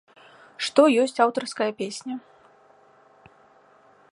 Што 0.67 0.81
ёсць 1.01 1.19
аўтарская 1.25 1.69
песня? 1.81 2.13